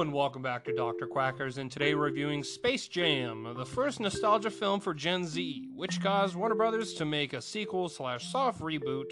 And 0.00 0.12
welcome 0.12 0.42
back 0.42 0.64
to 0.66 0.72
Dr. 0.72 1.08
Quackers, 1.08 1.58
and 1.58 1.72
today 1.72 1.92
we're 1.96 2.04
reviewing 2.04 2.44
Space 2.44 2.86
Jam, 2.86 3.52
the 3.56 3.66
first 3.66 3.98
nostalgia 3.98 4.48
film 4.48 4.78
for 4.78 4.94
Gen 4.94 5.26
Z, 5.26 5.70
which 5.74 6.00
caused 6.00 6.36
Warner 6.36 6.54
Brothers 6.54 6.94
to 6.94 7.04
make 7.04 7.32
a 7.32 7.42
sequel 7.42 7.88
slash 7.88 8.30
soft 8.30 8.60
reboot. 8.60 9.10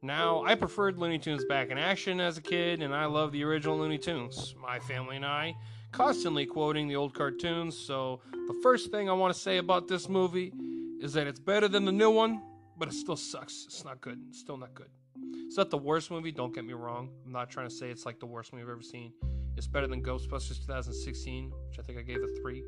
Now, 0.00 0.42
I 0.42 0.54
preferred 0.54 0.96
Looney 0.96 1.18
Tunes 1.18 1.44
back 1.44 1.68
in 1.68 1.76
action 1.76 2.20
as 2.20 2.38
a 2.38 2.40
kid, 2.40 2.80
and 2.80 2.94
I 2.94 3.04
love 3.04 3.32
the 3.32 3.44
original 3.44 3.76
Looney 3.76 3.98
Tunes. 3.98 4.54
My 4.58 4.78
family 4.78 5.16
and 5.16 5.26
I 5.26 5.54
constantly 5.92 6.46
quoting 6.46 6.88
the 6.88 6.96
old 6.96 7.12
cartoons, 7.12 7.76
so 7.76 8.22
the 8.32 8.58
first 8.62 8.90
thing 8.90 9.10
I 9.10 9.12
want 9.12 9.34
to 9.34 9.38
say 9.38 9.58
about 9.58 9.88
this 9.88 10.08
movie 10.08 10.54
is 11.02 11.12
that 11.12 11.26
it's 11.26 11.40
better 11.40 11.68
than 11.68 11.84
the 11.84 11.92
new 11.92 12.10
one, 12.10 12.40
but 12.78 12.88
it 12.88 12.94
still 12.94 13.16
sucks. 13.16 13.66
It's 13.66 13.84
not 13.84 14.00
good. 14.00 14.18
It's 14.30 14.38
still 14.38 14.56
not 14.56 14.72
good. 14.72 14.88
It's 15.34 15.58
not 15.58 15.68
the 15.68 15.76
worst 15.76 16.10
movie, 16.10 16.32
don't 16.32 16.54
get 16.54 16.64
me 16.64 16.72
wrong. 16.72 17.10
I'm 17.26 17.32
not 17.32 17.50
trying 17.50 17.68
to 17.68 17.74
say 17.74 17.90
it's 17.90 18.06
like 18.06 18.20
the 18.20 18.26
worst 18.26 18.54
movie 18.54 18.62
I've 18.62 18.70
ever 18.70 18.80
seen. 18.80 19.12
It's 19.56 19.66
better 19.66 19.86
than 19.86 20.02
Ghostbusters 20.02 20.60
2016, 20.60 21.52
which 21.68 21.78
I 21.78 21.82
think 21.82 21.98
I 21.98 22.02
gave 22.02 22.22
a 22.22 22.40
3. 22.42 22.64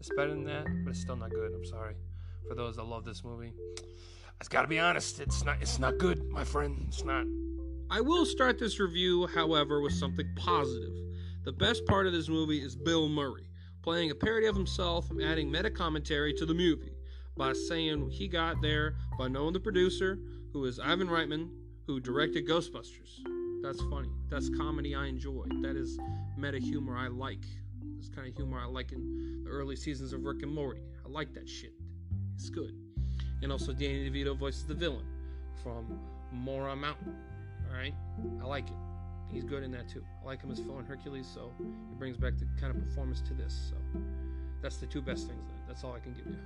It's 0.00 0.10
better 0.16 0.30
than 0.30 0.44
that, 0.44 0.66
but 0.84 0.90
it's 0.90 1.00
still 1.00 1.16
not 1.16 1.30
good. 1.30 1.52
I'm 1.54 1.64
sorry 1.64 1.94
for 2.46 2.54
those 2.54 2.76
that 2.76 2.84
love 2.84 3.04
this 3.04 3.24
movie. 3.24 3.52
I've 4.40 4.50
got 4.50 4.62
to 4.62 4.68
be 4.68 4.78
honest, 4.78 5.20
it's 5.20 5.44
not 5.44 5.56
it's 5.60 5.78
not 5.78 5.98
good, 5.98 6.28
my 6.30 6.44
friend. 6.44 6.84
It's 6.88 7.04
not. 7.04 7.24
I 7.90 8.00
will 8.00 8.26
start 8.26 8.58
this 8.58 8.78
review, 8.78 9.26
however, 9.28 9.80
with 9.80 9.94
something 9.94 10.26
positive. 10.36 10.92
The 11.44 11.52
best 11.52 11.86
part 11.86 12.06
of 12.06 12.12
this 12.12 12.28
movie 12.28 12.60
is 12.60 12.76
Bill 12.76 13.08
Murray 13.08 13.48
playing 13.82 14.10
a 14.10 14.14
parody 14.16 14.48
of 14.48 14.56
himself 14.56 15.10
and 15.12 15.22
adding 15.22 15.48
meta 15.48 15.70
commentary 15.70 16.34
to 16.34 16.44
the 16.44 16.52
movie 16.52 16.96
by 17.36 17.52
saying 17.52 18.10
he 18.10 18.26
got 18.26 18.60
there 18.60 18.96
by 19.16 19.28
knowing 19.28 19.52
the 19.52 19.60
producer, 19.60 20.18
who 20.52 20.64
is 20.64 20.80
Ivan 20.80 21.06
Reitman, 21.06 21.50
who 21.86 22.00
directed 22.00 22.48
Ghostbusters. 22.48 23.20
That's 23.62 23.80
funny. 23.90 24.10
That's 24.28 24.48
comedy 24.56 24.94
I 24.94 25.06
enjoy. 25.06 25.46
That 25.62 25.76
is 25.76 25.98
meta 26.36 26.58
humor 26.58 26.96
I 26.96 27.08
like. 27.08 27.44
This 27.98 28.08
kind 28.08 28.28
of 28.28 28.34
humor 28.34 28.60
I 28.60 28.66
like 28.66 28.92
in 28.92 29.42
the 29.44 29.50
early 29.50 29.76
seasons 29.76 30.12
of 30.12 30.24
Rick 30.24 30.42
and 30.42 30.54
Morty. 30.54 30.80
I 31.04 31.08
like 31.08 31.32
that 31.34 31.48
shit. 31.48 31.72
It's 32.34 32.50
good. 32.50 32.74
And 33.42 33.50
also 33.50 33.72
Danny 33.72 34.08
DeVito 34.08 34.36
voices 34.36 34.64
the 34.64 34.74
villain 34.74 35.04
from 35.62 35.98
Moron 36.32 36.80
Mountain. 36.80 37.14
Alright? 37.70 37.94
I 38.40 38.44
like 38.44 38.68
it. 38.68 38.76
He's 39.32 39.44
good 39.44 39.62
in 39.62 39.72
that 39.72 39.88
too. 39.88 40.04
I 40.22 40.26
like 40.26 40.42
him 40.42 40.50
as 40.50 40.60
Phil 40.60 40.78
and 40.78 40.86
Hercules, 40.86 41.26
so 41.26 41.50
he 41.58 41.94
brings 41.98 42.16
back 42.16 42.34
the 42.38 42.46
kind 42.60 42.74
of 42.74 42.80
performance 42.82 43.20
to 43.22 43.34
this. 43.34 43.70
So 43.70 44.00
that's 44.62 44.76
the 44.76 44.86
two 44.86 45.02
best 45.02 45.26
things. 45.26 45.50
That's 45.66 45.82
all 45.82 45.92
I 45.92 45.98
can 45.98 46.12
give 46.12 46.26
you. 46.26 46.36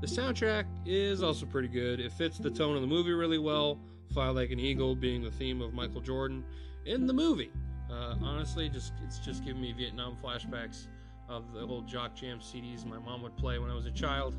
The 0.00 0.06
soundtrack 0.06 0.64
is 0.84 1.22
also 1.22 1.46
pretty 1.46 1.68
good. 1.68 2.00
It 2.00 2.10
fits 2.12 2.38
the 2.38 2.50
tone 2.50 2.74
of 2.74 2.80
the 2.80 2.88
movie 2.88 3.12
really 3.12 3.38
well. 3.38 3.78
Fly 4.12 4.28
Like 4.28 4.50
an 4.50 4.60
Eagle 4.60 4.94
being 4.94 5.22
the 5.22 5.30
theme 5.30 5.60
of 5.60 5.72
Michael 5.72 6.00
Jordan 6.00 6.44
in 6.84 7.06
the 7.06 7.12
movie. 7.12 7.50
Uh, 7.90 8.14
honestly, 8.22 8.68
just 8.68 8.92
it's 9.04 9.18
just 9.18 9.44
giving 9.44 9.60
me 9.60 9.72
Vietnam 9.72 10.16
flashbacks 10.22 10.86
of 11.28 11.52
the 11.52 11.60
old 11.60 11.86
Jock 11.86 12.14
Jam 12.14 12.40
CDs 12.40 12.84
my 12.84 12.98
mom 12.98 13.22
would 13.22 13.36
play 13.36 13.58
when 13.58 13.70
I 13.70 13.74
was 13.74 13.86
a 13.86 13.90
child. 13.90 14.34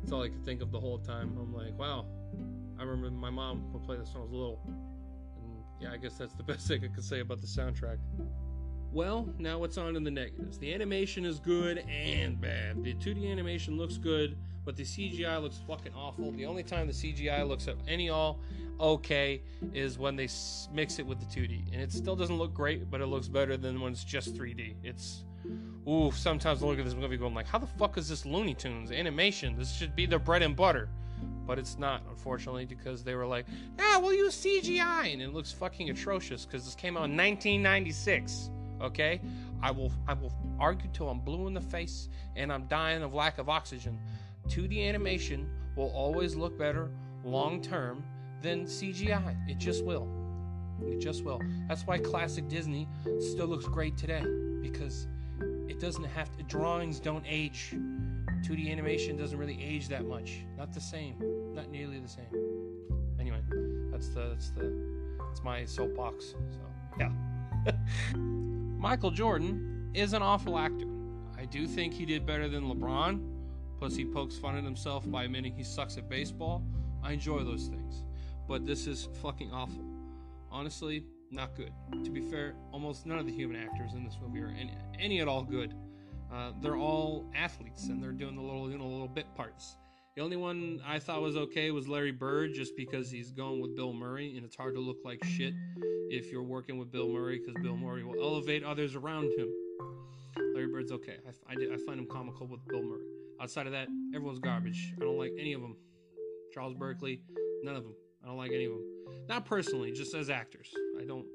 That's 0.00 0.12
all 0.12 0.22
I 0.22 0.28
could 0.28 0.44
think 0.44 0.62
of 0.62 0.70
the 0.72 0.80
whole 0.80 0.98
time. 0.98 1.36
I'm 1.40 1.54
like, 1.54 1.76
wow, 1.78 2.06
I 2.78 2.82
remember 2.82 3.10
my 3.10 3.30
mom 3.30 3.72
would 3.72 3.82
play 3.82 3.96
this 3.96 4.12
when 4.12 4.22
I 4.22 4.24
was 4.24 4.32
little. 4.32 4.60
And 4.66 5.62
yeah, 5.80 5.92
I 5.92 5.96
guess 5.96 6.14
that's 6.14 6.34
the 6.34 6.42
best 6.44 6.68
thing 6.68 6.84
I 6.84 6.88
could 6.88 7.04
say 7.04 7.20
about 7.20 7.40
the 7.40 7.46
soundtrack. 7.46 7.98
Well, 8.92 9.28
now 9.38 9.58
what's 9.58 9.76
on 9.76 9.94
to 9.94 10.00
the 10.00 10.10
negatives? 10.10 10.58
The 10.58 10.72
animation 10.72 11.24
is 11.26 11.38
good 11.38 11.78
and 11.88 12.40
bad. 12.40 12.82
The 12.82 12.94
2D 12.94 13.30
animation 13.30 13.76
looks 13.76 13.98
good, 13.98 14.36
but 14.68 14.76
the 14.76 14.84
CGI 14.84 15.40
looks 15.40 15.62
fucking 15.66 15.94
awful. 15.94 16.30
The 16.32 16.44
only 16.44 16.62
time 16.62 16.88
the 16.88 16.92
CGI 16.92 17.48
looks 17.48 17.68
at 17.68 17.76
any 17.88 18.10
all 18.10 18.38
okay 18.78 19.40
is 19.72 19.98
when 19.98 20.14
they 20.14 20.28
mix 20.74 20.98
it 20.98 21.06
with 21.06 21.18
the 21.20 21.24
2D, 21.24 21.72
and 21.72 21.80
it 21.80 21.90
still 21.90 22.14
doesn't 22.14 22.36
look 22.36 22.52
great, 22.52 22.90
but 22.90 23.00
it 23.00 23.06
looks 23.06 23.28
better 23.28 23.56
than 23.56 23.80
when 23.80 23.92
it's 23.92 24.04
just 24.04 24.34
3D. 24.34 24.74
It's 24.84 25.24
ooh. 25.88 26.10
Sometimes 26.14 26.62
I 26.62 26.66
look 26.66 26.78
at 26.78 26.84
this 26.84 26.92
movie 26.92 27.16
going 27.16 27.32
like, 27.32 27.46
how 27.46 27.56
the 27.56 27.66
fuck 27.66 27.96
is 27.96 28.10
this 28.10 28.26
Looney 28.26 28.52
Tunes 28.52 28.92
animation? 28.92 29.56
This 29.56 29.74
should 29.74 29.96
be 29.96 30.04
their 30.04 30.18
bread 30.18 30.42
and 30.42 30.54
butter, 30.54 30.90
but 31.46 31.58
it's 31.58 31.78
not, 31.78 32.02
unfortunately, 32.10 32.66
because 32.66 33.02
they 33.02 33.14
were 33.14 33.26
like, 33.26 33.46
ah, 33.80 33.98
we'll 34.02 34.12
use 34.12 34.36
CGI, 34.36 35.14
and 35.14 35.22
it 35.22 35.32
looks 35.32 35.50
fucking 35.50 35.88
atrocious 35.88 36.44
because 36.44 36.66
this 36.66 36.74
came 36.74 36.98
out 36.98 37.08
in 37.08 37.16
1996. 37.16 38.50
Okay, 38.82 39.20
I 39.62 39.70
will 39.70 39.92
I 40.06 40.12
will 40.12 40.32
argue 40.60 40.88
till 40.92 41.08
I'm 41.08 41.20
blue 41.20 41.46
in 41.46 41.54
the 41.54 41.60
face 41.60 42.08
and 42.36 42.52
I'm 42.52 42.66
dying 42.66 43.02
of 43.02 43.14
lack 43.14 43.38
of 43.38 43.48
oxygen. 43.48 43.98
2D 44.48 44.88
animation 44.88 45.48
will 45.76 45.90
always 45.90 46.34
look 46.34 46.58
better 46.58 46.90
long 47.24 47.60
term 47.60 48.04
than 48.42 48.64
CGI. 48.64 49.36
It 49.48 49.58
just 49.58 49.84
will. 49.84 50.08
It 50.82 50.98
just 50.98 51.24
will. 51.24 51.40
That's 51.68 51.86
why 51.86 51.98
classic 51.98 52.48
Disney 52.48 52.88
still 53.18 53.46
looks 53.46 53.66
great 53.66 53.96
today 53.96 54.22
because 54.62 55.06
it 55.68 55.80
doesn't 55.80 56.04
have 56.04 56.34
to, 56.36 56.42
drawings 56.44 57.00
don't 57.00 57.24
age. 57.26 57.74
2D 58.42 58.70
animation 58.70 59.16
doesn't 59.16 59.38
really 59.38 59.62
age 59.62 59.88
that 59.88 60.06
much. 60.06 60.44
Not 60.56 60.72
the 60.72 60.80
same. 60.80 61.16
Not 61.54 61.70
nearly 61.70 61.98
the 61.98 62.08
same. 62.08 62.26
Anyway, 63.18 63.40
that's 63.90 64.08
the 64.08 64.28
that's 64.30 64.50
the 64.50 64.72
that's 65.26 65.42
my 65.42 65.64
soapbox. 65.64 66.34
So 66.50 66.60
yeah. 66.98 67.10
Michael 68.78 69.10
Jordan 69.10 69.90
is 69.94 70.12
an 70.12 70.22
awful 70.22 70.56
actor. 70.58 70.86
I 71.36 71.44
do 71.44 71.66
think 71.66 71.94
he 71.94 72.04
did 72.04 72.24
better 72.24 72.48
than 72.48 72.64
LeBron. 72.64 73.37
Plus, 73.78 73.94
he 73.94 74.04
pokes 74.04 74.36
fun 74.36 74.56
at 74.56 74.64
himself 74.64 75.08
by 75.10 75.24
admitting 75.24 75.54
he 75.54 75.62
sucks 75.62 75.96
at 75.96 76.08
baseball. 76.08 76.64
I 77.02 77.12
enjoy 77.12 77.44
those 77.44 77.66
things. 77.66 78.04
But 78.48 78.66
this 78.66 78.86
is 78.86 79.08
fucking 79.22 79.52
awful. 79.52 79.84
Honestly, 80.50 81.04
not 81.30 81.54
good. 81.54 81.72
To 82.04 82.10
be 82.10 82.20
fair, 82.20 82.54
almost 82.72 83.06
none 83.06 83.18
of 83.18 83.26
the 83.26 83.32
human 83.32 83.56
actors 83.56 83.92
in 83.92 84.04
this 84.04 84.16
movie 84.20 84.40
are 84.40 84.48
any, 84.58 84.72
any 84.98 85.20
at 85.20 85.28
all 85.28 85.42
good. 85.42 85.74
Uh, 86.32 86.52
they're 86.60 86.76
all 86.76 87.30
athletes 87.34 87.88
and 87.88 88.02
they're 88.02 88.12
doing 88.12 88.34
the 88.34 88.42
little, 88.42 88.70
you 88.70 88.78
know, 88.78 88.86
little 88.86 89.08
bit 89.08 89.26
parts. 89.34 89.76
The 90.16 90.22
only 90.22 90.36
one 90.36 90.80
I 90.84 90.98
thought 90.98 91.22
was 91.22 91.36
okay 91.36 91.70
was 91.70 91.86
Larry 91.86 92.10
Bird, 92.10 92.52
just 92.52 92.76
because 92.76 93.08
he's 93.10 93.30
going 93.30 93.60
with 93.60 93.76
Bill 93.76 93.92
Murray, 93.92 94.36
and 94.36 94.44
it's 94.44 94.56
hard 94.56 94.74
to 94.74 94.80
look 94.80 94.98
like 95.04 95.22
shit 95.24 95.54
if 96.10 96.32
you're 96.32 96.42
working 96.42 96.76
with 96.76 96.90
Bill 96.90 97.08
Murray, 97.08 97.38
because 97.38 97.54
Bill 97.62 97.76
Murray 97.76 98.02
will 98.02 98.20
elevate 98.20 98.64
others 98.64 98.96
around 98.96 99.30
him. 99.38 99.48
Larry 100.54 100.66
Bird's 100.66 100.90
okay. 100.90 101.18
I, 101.24 101.52
I, 101.52 101.74
I 101.74 101.76
find 101.86 102.00
him 102.00 102.08
comical 102.10 102.48
with 102.48 102.66
Bill 102.66 102.82
Murray. 102.82 103.04
Outside 103.40 103.66
of 103.66 103.72
that, 103.72 103.88
everyone's 104.14 104.40
garbage. 104.40 104.94
I 105.00 105.04
don't 105.04 105.18
like 105.18 105.32
any 105.38 105.52
of 105.52 105.60
them. 105.60 105.76
Charles 106.52 106.74
Barkley, 106.74 107.22
none 107.62 107.76
of 107.76 107.84
them. 107.84 107.94
I 108.22 108.26
don't 108.26 108.36
like 108.36 108.52
any 108.52 108.64
of 108.64 108.72
them. 108.72 108.84
Not 109.28 109.44
personally, 109.44 109.92
just 109.92 110.14
as 110.14 110.28
actors. 110.30 110.68
I 111.00 111.04
don't. 111.04 111.26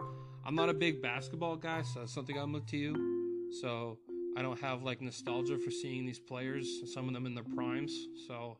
I'm 0.46 0.56
not 0.56 0.70
a 0.70 0.74
big 0.74 1.02
basketball 1.02 1.56
guy, 1.56 1.82
so 1.84 2.02
that's 2.02 2.14
something 2.14 2.38
I'm 2.38 2.52
with 2.52 2.66
to 2.68 2.78
you. 2.78 3.52
So 3.62 3.98
I 4.36 4.42
don't 4.42 4.60
have 4.60 4.84
like 4.84 5.02
nostalgia 5.02 5.58
for 5.58 5.72
seeing 5.72 6.06
these 6.06 6.20
players, 6.20 6.82
some 6.94 7.08
of 7.08 7.14
them 7.14 7.26
in 7.26 7.36
their 7.36 7.44
primes. 7.44 7.94
So, 8.28 8.58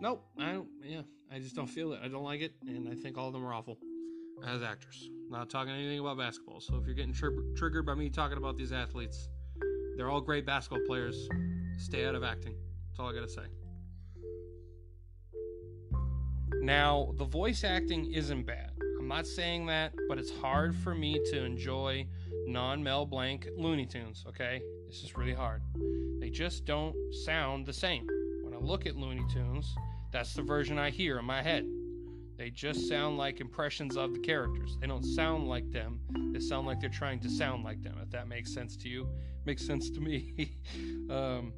nope, 0.00 0.24
I 0.38 0.52
don't. 0.52 0.68
Yeah, 0.82 1.02
I 1.30 1.38
just 1.38 1.56
don't 1.56 1.66
feel 1.66 1.92
it. 1.92 2.00
I 2.02 2.08
don't 2.08 2.24
like 2.24 2.40
it, 2.40 2.54
and 2.66 2.88
I 2.88 2.94
think 2.94 3.18
all 3.18 3.26
of 3.26 3.32
them 3.32 3.44
are 3.44 3.52
awful 3.52 3.78
as 4.46 4.62
actors. 4.62 5.10
Not 5.28 5.50
talking 5.50 5.72
anything 5.72 5.98
about 5.98 6.18
basketball. 6.18 6.60
So 6.60 6.76
if 6.76 6.86
you're 6.86 6.94
getting 6.94 7.12
tri- 7.12 7.30
triggered 7.56 7.84
by 7.84 7.94
me 7.94 8.08
talking 8.08 8.38
about 8.38 8.56
these 8.56 8.72
athletes, 8.72 9.28
they're 9.96 10.10
all 10.10 10.20
great 10.20 10.46
basketball 10.46 10.86
players. 10.86 11.28
Stay 11.76 12.06
out 12.06 12.14
of 12.14 12.22
acting. 12.22 12.54
That's 12.88 13.00
all 13.00 13.08
I 13.08 13.14
gotta 13.14 13.28
say. 13.28 13.42
Now, 16.62 17.12
the 17.16 17.24
voice 17.24 17.64
acting 17.64 18.12
isn't 18.12 18.44
bad. 18.44 18.72
I'm 18.98 19.08
not 19.08 19.26
saying 19.26 19.66
that, 19.66 19.92
but 20.08 20.18
it's 20.18 20.36
hard 20.38 20.74
for 20.74 20.94
me 20.94 21.20
to 21.30 21.44
enjoy 21.44 22.08
non 22.46 22.82
Mel 22.82 23.06
Blanc 23.06 23.46
Looney 23.56 23.86
Tunes, 23.86 24.24
okay? 24.26 24.60
It's 24.88 25.00
just 25.00 25.16
really 25.16 25.34
hard. 25.34 25.62
They 26.18 26.30
just 26.30 26.64
don't 26.64 26.96
sound 27.24 27.66
the 27.66 27.72
same. 27.72 28.06
When 28.42 28.54
I 28.54 28.58
look 28.58 28.86
at 28.86 28.96
Looney 28.96 29.24
Tunes, 29.32 29.74
that's 30.10 30.34
the 30.34 30.42
version 30.42 30.78
I 30.78 30.90
hear 30.90 31.18
in 31.18 31.24
my 31.24 31.42
head. 31.42 31.66
They 32.36 32.50
just 32.50 32.88
sound 32.88 33.16
like 33.16 33.40
impressions 33.40 33.96
of 33.96 34.12
the 34.12 34.20
characters. 34.20 34.76
They 34.80 34.86
don't 34.86 35.04
sound 35.04 35.48
like 35.48 35.70
them. 35.70 36.00
They 36.32 36.40
sound 36.40 36.66
like 36.66 36.80
they're 36.80 36.90
trying 36.90 37.20
to 37.20 37.30
sound 37.30 37.64
like 37.64 37.82
them. 37.82 37.96
If 38.02 38.10
that 38.10 38.28
makes 38.28 38.52
sense 38.52 38.76
to 38.78 38.88
you, 38.88 39.08
makes 39.44 39.66
sense 39.66 39.88
to 39.90 40.00
me. 40.00 40.56
um, 41.10 41.52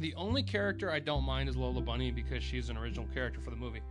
the 0.00 0.14
only 0.14 0.42
character 0.42 0.90
I 0.90 0.98
don't 0.98 1.24
mind 1.24 1.48
is 1.48 1.56
Lola 1.56 1.80
Bunny 1.80 2.10
because 2.10 2.42
she's 2.42 2.70
an 2.70 2.76
original 2.76 3.06
character 3.12 3.40
for 3.40 3.50
the 3.50 3.56
movie. 3.56 3.82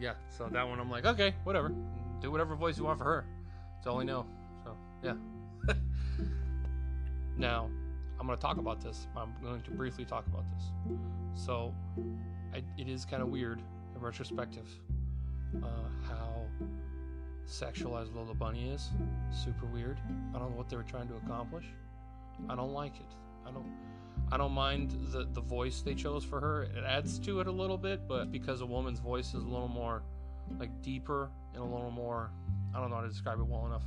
Yeah, 0.00 0.14
so 0.28 0.48
that 0.52 0.66
one 0.66 0.78
I'm 0.78 0.90
like, 0.90 1.04
okay, 1.04 1.34
whatever. 1.44 1.72
Do 2.20 2.30
whatever 2.30 2.54
voice 2.54 2.78
you 2.78 2.84
want 2.84 2.98
for 2.98 3.04
her. 3.04 3.26
That's 3.74 3.86
all 3.86 4.00
I 4.00 4.04
know. 4.04 4.26
So, 4.64 4.76
yeah. 5.02 5.14
now, 7.36 7.68
I'm 8.20 8.26
going 8.26 8.38
to 8.38 8.42
talk 8.42 8.58
about 8.58 8.80
this. 8.80 9.08
I'm 9.16 9.34
going 9.42 9.62
to 9.62 9.70
briefly 9.72 10.04
talk 10.04 10.26
about 10.26 10.44
this. 10.54 10.70
So, 11.34 11.74
I, 12.54 12.62
it 12.78 12.88
is 12.88 13.04
kind 13.04 13.22
of 13.22 13.28
weird 13.28 13.60
in 13.94 14.00
retrospective 14.00 14.68
uh, 15.62 15.66
how 16.08 16.42
sexualized 17.46 18.14
Lola 18.14 18.34
Bunny 18.34 18.70
is. 18.70 18.90
Super 19.30 19.66
weird. 19.66 19.98
I 20.34 20.38
don't 20.38 20.50
know 20.50 20.56
what 20.56 20.68
they 20.68 20.76
were 20.76 20.82
trying 20.82 21.08
to 21.08 21.16
accomplish. 21.16 21.64
I 22.48 22.54
don't 22.54 22.72
like 22.72 22.96
it. 22.96 23.14
I 23.46 23.50
don't. 23.50 23.66
I 24.32 24.36
don't 24.36 24.52
mind 24.52 24.90
the 25.12 25.28
the 25.32 25.40
voice 25.40 25.82
they 25.82 25.94
chose 25.94 26.24
for 26.24 26.40
her. 26.40 26.64
It 26.64 26.84
adds 26.84 27.18
to 27.20 27.40
it 27.40 27.46
a 27.46 27.52
little 27.52 27.78
bit, 27.78 28.08
but 28.08 28.32
because 28.32 28.60
a 28.60 28.66
woman's 28.66 28.98
voice 28.98 29.28
is 29.28 29.44
a 29.44 29.48
little 29.48 29.68
more 29.68 30.02
like 30.58 30.70
deeper 30.82 31.30
and 31.54 31.62
a 31.62 31.66
little 31.66 31.90
more 31.90 32.30
I 32.74 32.80
don't 32.80 32.90
know 32.90 32.96
how 32.96 33.02
to 33.02 33.08
describe 33.08 33.38
it 33.38 33.46
well 33.46 33.66
enough, 33.66 33.84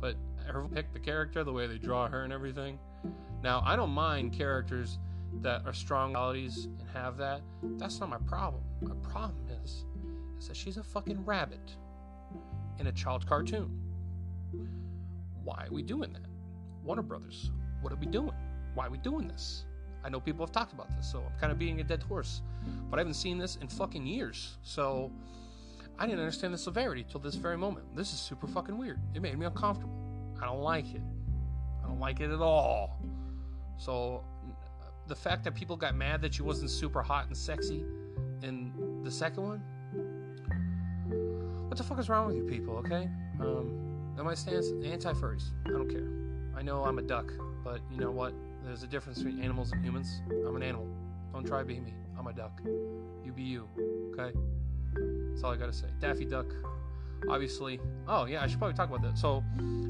but 0.00 0.14
her 0.46 0.64
pick 0.72 0.92
the 0.92 1.00
character, 1.00 1.42
the 1.42 1.52
way 1.52 1.66
they 1.66 1.78
draw 1.78 2.06
her 2.08 2.22
and 2.22 2.32
everything. 2.32 2.78
Now, 3.42 3.62
I 3.64 3.74
don't 3.74 3.90
mind 3.90 4.32
characters 4.32 4.98
that 5.42 5.66
are 5.66 5.72
strong 5.72 6.12
qualities 6.12 6.66
and 6.78 6.88
have 6.94 7.16
that. 7.18 7.42
That's 7.76 7.98
not 8.00 8.08
my 8.08 8.18
problem. 8.18 8.62
My 8.80 8.94
problem 9.10 9.44
is, 9.64 9.84
is 10.38 10.48
that 10.48 10.56
she's 10.56 10.76
a 10.76 10.84
fucking 10.84 11.24
rabbit 11.24 11.74
in 12.78 12.86
a 12.86 12.92
child 12.92 13.26
cartoon. 13.26 13.80
Why 15.42 15.64
are 15.66 15.72
we 15.72 15.82
doing 15.82 16.12
that? 16.12 16.22
Warner 16.84 17.02
Brothers, 17.02 17.50
what 17.80 17.92
are 17.92 17.96
we 17.96 18.06
doing? 18.06 18.32
Why 18.74 18.86
are 18.86 18.90
we 18.90 18.98
doing 18.98 19.28
this? 19.28 19.64
I 20.04 20.08
know 20.08 20.20
people 20.20 20.44
have 20.46 20.52
talked 20.52 20.72
about 20.72 20.88
this, 20.96 21.10
so 21.10 21.18
I'm 21.18 21.38
kind 21.40 21.52
of 21.52 21.58
being 21.58 21.80
a 21.80 21.84
dead 21.84 22.02
horse. 22.02 22.42
But 22.90 22.98
I 22.98 23.00
haven't 23.00 23.14
seen 23.14 23.38
this 23.38 23.56
in 23.56 23.68
fucking 23.68 24.06
years. 24.06 24.56
So 24.62 25.10
I 25.98 26.06
didn't 26.06 26.20
understand 26.20 26.54
the 26.54 26.58
severity 26.58 27.04
till 27.10 27.20
this 27.20 27.34
very 27.34 27.58
moment. 27.58 27.86
This 27.96 28.12
is 28.12 28.20
super 28.20 28.46
fucking 28.46 28.76
weird. 28.78 29.00
It 29.14 29.22
made 29.22 29.36
me 29.38 29.46
uncomfortable. 29.46 29.94
I 30.40 30.46
don't 30.46 30.60
like 30.60 30.94
it. 30.94 31.02
I 31.82 31.88
don't 31.88 31.98
like 31.98 32.20
it 32.20 32.30
at 32.30 32.40
all. 32.40 33.00
So 33.76 34.24
the 35.08 35.16
fact 35.16 35.42
that 35.44 35.54
people 35.54 35.76
got 35.76 35.94
mad 35.94 36.20
that 36.22 36.34
she 36.34 36.42
wasn't 36.42 36.70
super 36.70 37.02
hot 37.02 37.26
and 37.26 37.36
sexy 37.36 37.84
in 38.42 39.00
the 39.02 39.10
second 39.10 39.42
one, 39.42 39.62
what 41.68 41.76
the 41.76 41.82
fuck 41.82 41.98
is 41.98 42.08
wrong 42.08 42.26
with 42.26 42.36
you 42.36 42.44
people? 42.44 42.76
Okay, 42.76 43.08
um, 43.40 44.14
my 44.16 44.34
stance 44.34 44.68
anti-furries. 44.84 45.50
I 45.66 45.70
don't 45.70 45.88
care. 45.88 46.08
I 46.56 46.62
know 46.62 46.84
I'm 46.84 46.98
a 46.98 47.02
duck, 47.02 47.32
but 47.64 47.80
you 47.90 47.98
know 47.98 48.10
what? 48.10 48.34
There's 48.68 48.82
a 48.82 48.86
difference 48.86 49.22
between 49.22 49.42
animals 49.42 49.72
and 49.72 49.82
humans. 49.82 50.20
I'm 50.46 50.54
an 50.54 50.62
animal. 50.62 50.86
Don't 51.32 51.46
try 51.46 51.60
to 51.60 51.64
be 51.64 51.80
me. 51.80 51.94
I'm 52.18 52.26
a 52.26 52.34
duck. 52.34 52.60
You 53.24 53.32
be 53.34 53.42
you. 53.42 53.66
Okay. 54.12 54.38
That's 55.30 55.42
all 55.42 55.52
I 55.52 55.56
gotta 55.56 55.72
say. 55.72 55.86
Daffy 56.00 56.26
Duck. 56.26 56.44
Obviously. 57.30 57.80
Oh 58.06 58.26
yeah, 58.26 58.42
I 58.42 58.46
should 58.46 58.58
probably 58.58 58.76
talk 58.76 58.90
about 58.90 59.00
that. 59.00 59.16
So, 59.16 59.42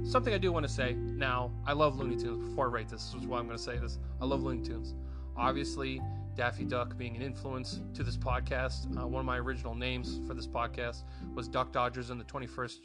something 0.04 0.32
I 0.32 0.38
do 0.38 0.52
want 0.52 0.64
to 0.64 0.72
say 0.72 0.92
now. 0.94 1.50
I 1.66 1.72
love 1.72 1.98
Looney 1.98 2.14
Tunes. 2.14 2.50
Before 2.50 2.68
I 2.68 2.70
rate 2.70 2.88
this, 2.88 3.10
this 3.10 3.22
is 3.22 3.26
why 3.26 3.40
I'm 3.40 3.46
gonna 3.46 3.58
say 3.58 3.78
this. 3.78 3.98
I 4.20 4.26
love 4.26 4.44
Looney 4.44 4.62
Tunes. 4.62 4.94
Obviously, 5.36 6.00
Daffy 6.36 6.64
Duck 6.64 6.96
being 6.96 7.16
an 7.16 7.22
influence 7.22 7.80
to 7.94 8.04
this 8.04 8.16
podcast. 8.16 8.96
Uh, 8.96 9.08
one 9.08 9.18
of 9.18 9.26
my 9.26 9.38
original 9.38 9.74
names 9.74 10.20
for 10.28 10.34
this 10.34 10.46
podcast 10.46 11.02
was 11.34 11.48
Duck 11.48 11.72
Dodgers 11.72 12.10
in 12.10 12.18
the 12.18 12.24
21st 12.24 12.76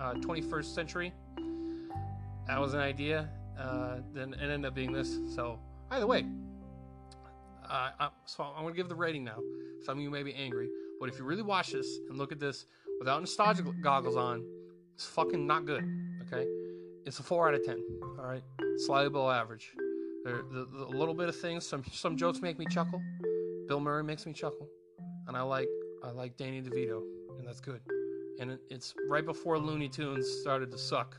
uh, 0.00 0.14
21st 0.14 0.74
century. 0.74 1.12
That 2.48 2.60
was 2.60 2.74
an 2.74 2.80
idea. 2.80 3.28
Uh, 3.58 3.98
then 4.12 4.34
it 4.34 4.42
ended 4.42 4.64
up 4.64 4.74
being 4.74 4.92
this. 4.92 5.18
So 5.34 5.58
either 5.90 6.06
way, 6.06 6.26
uh, 7.68 7.90
I, 7.98 8.08
so 8.26 8.44
I'm 8.44 8.62
gonna 8.62 8.74
give 8.74 8.88
the 8.88 8.94
rating 8.94 9.24
now. 9.24 9.38
Some 9.82 9.98
of 9.98 10.02
you 10.02 10.10
may 10.10 10.22
be 10.22 10.34
angry, 10.34 10.68
but 11.00 11.08
if 11.08 11.18
you 11.18 11.24
really 11.24 11.42
watch 11.42 11.72
this 11.72 11.98
and 12.08 12.18
look 12.18 12.32
at 12.32 12.38
this 12.38 12.66
without 12.98 13.20
nostalgia 13.20 13.62
goggles 13.82 14.16
on, 14.16 14.44
it's 14.94 15.06
fucking 15.06 15.46
not 15.46 15.66
good. 15.66 15.84
Okay, 16.22 16.46
it's 17.04 17.18
a 17.18 17.22
four 17.22 17.48
out 17.48 17.54
of 17.54 17.64
ten. 17.64 17.82
All 18.18 18.26
right, 18.26 18.42
slightly 18.78 19.10
below 19.10 19.30
average. 19.30 19.72
There, 20.24 20.42
the, 20.50 20.64
the, 20.64 20.84
little 20.86 21.14
bit 21.14 21.28
of 21.28 21.36
things. 21.36 21.66
Some 21.66 21.84
some 21.92 22.16
jokes 22.16 22.40
make 22.40 22.58
me 22.58 22.66
chuckle. 22.70 23.00
Bill 23.68 23.80
Murray 23.80 24.04
makes 24.04 24.26
me 24.26 24.32
chuckle, 24.32 24.68
and 25.28 25.36
I 25.36 25.42
like 25.42 25.68
I 26.04 26.10
like 26.10 26.36
Danny 26.36 26.62
DeVito, 26.62 27.02
and 27.38 27.46
that's 27.46 27.60
good. 27.60 27.80
And 28.38 28.52
it, 28.52 28.60
it's 28.70 28.94
right 29.08 29.24
before 29.24 29.58
Looney 29.58 29.88
Tunes 29.88 30.28
started 30.40 30.70
to 30.70 30.78
suck, 30.78 31.16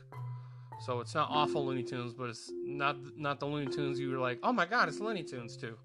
so 0.84 1.00
it's 1.00 1.14
not 1.14 1.28
awful 1.30 1.66
Looney 1.66 1.82
Tunes, 1.82 2.14
but 2.14 2.30
it's 2.30 2.52
not 2.64 2.96
not 3.16 3.40
the 3.40 3.46
Looney 3.46 3.72
Tunes 3.74 3.98
you 3.98 4.10
were 4.10 4.18
like, 4.18 4.38
oh 4.42 4.52
my 4.52 4.66
god, 4.66 4.88
it's 4.88 5.00
Looney 5.00 5.22
Tunes 5.22 5.56
too. 5.56 5.76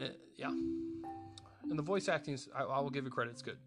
Uh, 0.00 0.08
yeah, 0.36 0.48
and 0.48 1.78
the 1.78 1.82
voice 1.82 2.08
acting, 2.08 2.38
I, 2.54 2.62
I 2.64 2.80
will 2.80 2.90
give 2.90 3.04
you 3.04 3.10
credit, 3.10 3.32
it's 3.32 3.42
good. 3.42 3.58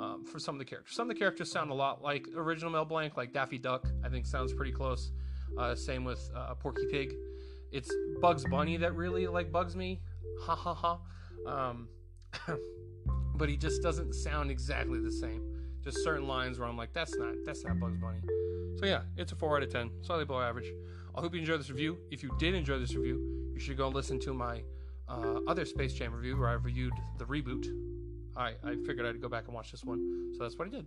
Um, 0.00 0.24
for 0.24 0.38
some 0.38 0.54
of 0.54 0.58
the 0.58 0.64
characters. 0.64 0.94
Some 0.94 1.08
of 1.08 1.16
the 1.16 1.18
characters 1.18 1.50
sound 1.50 1.70
a 1.70 1.74
lot 1.74 2.02
like 2.02 2.26
original 2.36 2.70
Mel 2.70 2.84
Blanc, 2.84 3.16
like 3.16 3.32
Daffy 3.32 3.58
Duck. 3.58 3.86
I 4.04 4.08
think 4.08 4.26
sounds 4.26 4.52
pretty 4.52 4.72
close. 4.72 5.10
Uh, 5.56 5.74
same 5.74 6.04
with 6.04 6.30
uh, 6.34 6.54
Porky 6.54 6.86
Pig 6.90 7.14
it's 7.72 7.92
Bugs 8.20 8.44
Bunny 8.44 8.76
that 8.78 8.94
really 8.94 9.26
like 9.26 9.52
bugs 9.52 9.76
me. 9.76 10.00
Ha 10.40 10.54
ha 10.54 10.74
ha. 10.74 10.98
Um, 11.46 11.88
but 13.34 13.48
he 13.48 13.56
just 13.56 13.82
doesn't 13.82 14.14
sound 14.14 14.50
exactly 14.50 14.98
the 15.00 15.12
same. 15.12 15.55
Just 15.86 16.04
certain 16.04 16.28
lines 16.28 16.58
where 16.58 16.68
I'm 16.68 16.76
like, 16.76 16.92
that's 16.92 17.16
not 17.16 17.34
that's 17.46 17.64
not 17.64 17.80
Bugs 17.80 17.96
Bunny. 17.96 18.18
So 18.76 18.84
yeah, 18.84 19.02
it's 19.16 19.32
a 19.32 19.36
four 19.36 19.56
out 19.56 19.62
of 19.62 19.72
ten, 19.72 19.90
slightly 20.02 20.26
below 20.26 20.42
average. 20.42 20.70
I 21.14 21.20
hope 21.20 21.32
you 21.32 21.40
enjoyed 21.40 21.60
this 21.60 21.70
review. 21.70 21.96
If 22.10 22.22
you 22.22 22.30
did 22.38 22.54
enjoy 22.54 22.78
this 22.78 22.94
review, 22.94 23.50
you 23.54 23.60
should 23.60 23.78
go 23.78 23.88
listen 23.88 24.20
to 24.20 24.34
my 24.34 24.62
uh, 25.08 25.38
other 25.46 25.64
Space 25.64 25.94
Jam 25.94 26.12
review 26.12 26.36
where 26.36 26.48
I 26.48 26.54
reviewed 26.54 26.92
the 27.16 27.24
reboot. 27.24 27.66
I, 28.36 28.54
I 28.62 28.74
figured 28.84 29.06
I'd 29.06 29.22
go 29.22 29.30
back 29.30 29.44
and 29.46 29.54
watch 29.54 29.70
this 29.70 29.82
one, 29.82 30.32
so 30.36 30.42
that's 30.42 30.58
what 30.58 30.68
I 30.68 30.70
did. 30.72 30.86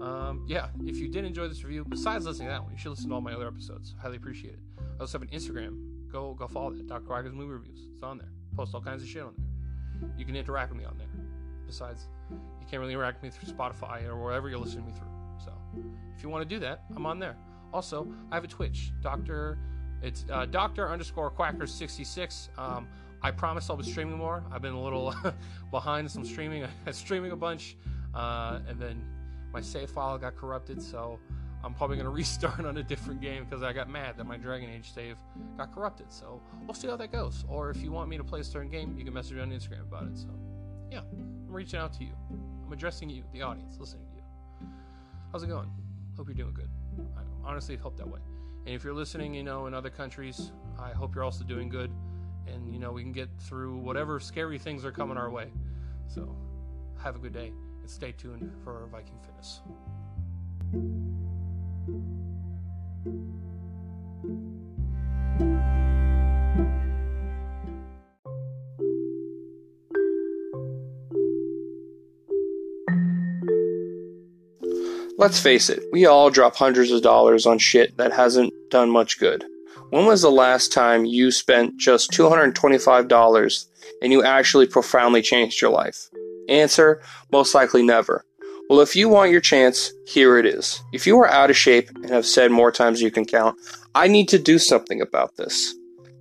Um, 0.00 0.44
yeah, 0.48 0.68
if 0.84 0.96
you 0.96 1.08
did 1.08 1.24
enjoy 1.24 1.46
this 1.46 1.62
review, 1.62 1.84
besides 1.88 2.26
listening 2.26 2.48
to 2.48 2.54
that 2.54 2.64
one, 2.64 2.72
you 2.72 2.78
should 2.78 2.90
listen 2.90 3.08
to 3.10 3.14
all 3.14 3.20
my 3.20 3.32
other 3.32 3.46
episodes. 3.46 3.94
Highly 4.00 4.16
appreciate 4.16 4.54
it. 4.54 4.60
I 4.80 5.02
also 5.02 5.18
have 5.18 5.28
an 5.28 5.38
Instagram 5.38 5.76
Go 6.10 6.34
go 6.34 6.48
follow 6.48 6.70
that. 6.70 6.86
Dr. 6.86 7.04
Quacker's 7.04 7.34
movie 7.34 7.52
reviews. 7.52 7.86
It's 7.92 8.02
on 8.02 8.18
there. 8.18 8.30
Post 8.56 8.74
all 8.74 8.80
kinds 8.80 9.02
of 9.02 9.08
shit 9.08 9.22
on 9.22 9.34
there. 9.36 10.10
You 10.16 10.24
can 10.24 10.36
interact 10.36 10.70
with 10.70 10.80
me 10.80 10.86
on 10.86 10.96
there. 10.96 11.08
Besides, 11.66 12.08
can't 12.68 12.80
really 12.80 12.92
interact 12.92 13.22
with 13.22 13.32
me 13.32 13.38
through 13.38 13.54
Spotify 13.54 14.04
or 14.04 14.16
wherever 14.16 14.48
you're 14.48 14.58
listening 14.58 14.84
to 14.84 14.90
me 14.92 14.98
through. 14.98 15.08
So 15.44 15.52
if 16.16 16.22
you 16.22 16.28
want 16.28 16.48
to 16.48 16.54
do 16.54 16.60
that, 16.60 16.84
I'm 16.94 17.06
on 17.06 17.18
there. 17.18 17.36
Also, 17.72 18.06
I 18.30 18.36
have 18.36 18.44
a 18.44 18.48
Twitch, 18.48 18.92
Doctor. 19.02 19.58
It's 20.02 20.24
uh, 20.30 20.46
Doctor 20.46 20.88
underscore 20.88 21.30
Quacker 21.30 21.66
66. 21.66 22.50
Um, 22.56 22.88
I 23.22 23.30
promise 23.30 23.68
I'll 23.68 23.76
be 23.76 23.84
streaming 23.84 24.16
more. 24.16 24.44
I've 24.52 24.62
been 24.62 24.74
a 24.74 24.82
little 24.82 25.14
behind 25.70 26.10
some 26.10 26.24
streaming. 26.24 26.64
I'm 26.86 26.92
streaming 26.92 27.32
a 27.32 27.36
bunch, 27.36 27.76
uh, 28.14 28.60
and 28.68 28.80
then 28.80 29.02
my 29.52 29.60
save 29.60 29.90
file 29.90 30.18
got 30.18 30.36
corrupted, 30.36 30.80
so 30.80 31.18
I'm 31.64 31.74
probably 31.74 31.96
going 31.96 32.06
to 32.10 32.10
restart 32.10 32.64
on 32.64 32.78
a 32.78 32.82
different 32.82 33.20
game 33.20 33.44
because 33.44 33.62
I 33.62 33.72
got 33.72 33.88
mad 33.88 34.16
that 34.18 34.24
my 34.24 34.36
Dragon 34.36 34.70
Age 34.70 34.92
save 34.94 35.16
got 35.56 35.74
corrupted. 35.74 36.12
So 36.12 36.40
we'll 36.64 36.74
see 36.74 36.88
how 36.88 36.96
that 36.96 37.10
goes. 37.10 37.44
Or 37.48 37.70
if 37.70 37.82
you 37.82 37.90
want 37.90 38.08
me 38.08 38.16
to 38.18 38.24
play 38.24 38.40
a 38.40 38.44
certain 38.44 38.70
game, 38.70 38.94
you 38.96 39.04
can 39.04 39.14
message 39.14 39.34
me 39.34 39.42
on 39.42 39.50
Instagram 39.50 39.82
about 39.82 40.04
it. 40.04 40.16
So 40.16 40.28
yeah, 40.90 41.00
I'm 41.00 41.52
reaching 41.52 41.80
out 41.80 41.92
to 41.94 42.04
you. 42.04 42.12
I'm 42.68 42.74
addressing 42.74 43.08
you, 43.08 43.24
the 43.32 43.40
audience, 43.40 43.78
listening 43.80 44.04
to 44.10 44.16
you. 44.16 44.22
How's 45.32 45.42
it 45.42 45.46
going? 45.46 45.70
Hope 46.18 46.26
you're 46.28 46.34
doing 46.34 46.52
good. 46.52 46.68
I 47.16 47.22
honestly 47.42 47.76
hope 47.76 47.96
that 47.96 48.06
way. 48.06 48.20
And 48.66 48.74
if 48.74 48.84
you're 48.84 48.92
listening, 48.92 49.32
you 49.32 49.42
know, 49.42 49.64
in 49.68 49.72
other 49.72 49.88
countries, 49.88 50.52
I 50.78 50.90
hope 50.90 51.14
you're 51.14 51.24
also 51.24 51.44
doing 51.44 51.70
good. 51.70 51.90
And, 52.46 52.70
you 52.70 52.78
know, 52.78 52.92
we 52.92 53.00
can 53.02 53.12
get 53.12 53.30
through 53.38 53.78
whatever 53.78 54.20
scary 54.20 54.58
things 54.58 54.84
are 54.84 54.92
coming 54.92 55.16
our 55.16 55.30
way. 55.30 55.46
So 56.08 56.36
have 57.02 57.16
a 57.16 57.18
good 57.18 57.32
day 57.32 57.52
and 57.80 57.88
stay 57.88 58.12
tuned 58.12 58.52
for 58.62 58.86
Viking 58.92 59.18
Fitness. 59.24 59.62
Let's 75.18 75.40
face 75.40 75.68
it, 75.68 75.82
we 75.90 76.06
all 76.06 76.30
drop 76.30 76.54
hundreds 76.54 76.92
of 76.92 77.02
dollars 77.02 77.44
on 77.44 77.58
shit 77.58 77.96
that 77.96 78.12
hasn't 78.12 78.52
done 78.70 78.88
much 78.88 79.18
good. 79.18 79.44
When 79.90 80.06
was 80.06 80.22
the 80.22 80.30
last 80.30 80.72
time 80.72 81.04
you 81.04 81.32
spent 81.32 81.76
just 81.76 82.12
$225 82.12 83.66
and 84.00 84.12
you 84.12 84.22
actually 84.22 84.68
profoundly 84.68 85.20
changed 85.20 85.60
your 85.60 85.72
life? 85.72 86.08
Answer, 86.48 87.02
most 87.32 87.52
likely 87.52 87.82
never. 87.82 88.24
Well, 88.70 88.80
if 88.80 88.94
you 88.94 89.08
want 89.08 89.32
your 89.32 89.40
chance, 89.40 89.92
here 90.06 90.38
it 90.38 90.46
is. 90.46 90.80
If 90.92 91.04
you 91.04 91.18
are 91.18 91.28
out 91.28 91.50
of 91.50 91.56
shape 91.56 91.90
and 91.96 92.10
have 92.10 92.24
said 92.24 92.52
more 92.52 92.70
times 92.70 93.02
you 93.02 93.10
can 93.10 93.24
count, 93.24 93.58
I 93.96 94.06
need 94.06 94.28
to 94.28 94.38
do 94.38 94.56
something 94.56 95.00
about 95.00 95.36
this. 95.36 95.74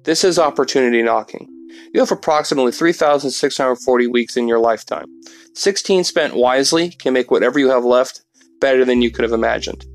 This 0.05 0.23
is 0.23 0.39
opportunity 0.39 1.03
knocking. 1.03 1.47
You 1.93 1.99
have 1.99 2.11
approximately 2.11 2.71
3,640 2.71 4.07
weeks 4.07 4.37
in 4.37 4.47
your 4.47 4.59
lifetime. 4.59 5.05
16 5.53 6.03
spent 6.03 6.35
wisely 6.35 6.89
can 6.89 7.13
make 7.13 7.29
whatever 7.29 7.59
you 7.59 7.69
have 7.69 7.85
left 7.85 8.21
better 8.59 8.83
than 8.85 9.01
you 9.01 9.09
could 9.11 9.23
have 9.23 9.33
imagined. 9.33 9.85